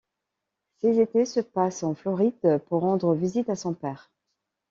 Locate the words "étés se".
0.99-1.39